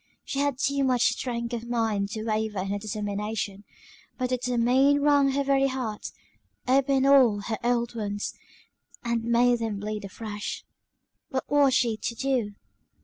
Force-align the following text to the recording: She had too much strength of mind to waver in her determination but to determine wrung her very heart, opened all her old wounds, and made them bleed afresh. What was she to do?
She 0.23 0.39
had 0.39 0.57
too 0.57 0.83
much 0.83 1.11
strength 1.13 1.53
of 1.53 1.67
mind 1.69 2.09
to 2.13 2.23
waver 2.25 2.61
in 2.61 2.69
her 2.69 2.79
determination 2.79 3.65
but 4.17 4.29
to 4.31 4.37
determine 4.37 4.99
wrung 4.99 5.29
her 5.33 5.43
very 5.43 5.67
heart, 5.67 6.11
opened 6.67 7.05
all 7.05 7.41
her 7.41 7.59
old 7.63 7.93
wounds, 7.93 8.33
and 9.03 9.23
made 9.23 9.59
them 9.59 9.77
bleed 9.79 10.03
afresh. 10.03 10.65
What 11.29 11.47
was 11.47 11.75
she 11.75 11.97
to 11.97 12.15
do? 12.15 12.55